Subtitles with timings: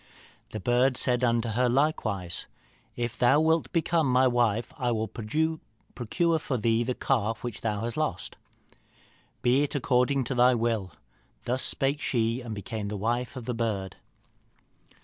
[0.49, 2.47] The bird said unto her likewise,
[2.95, 7.81] 'If thou wilt become my wife, I will procure for thee the calf which thou
[7.81, 8.35] hast lost.'
[9.43, 10.91] 'Be it according to thy will.'
[11.43, 13.97] Thus spake she, and became the wife of the bird.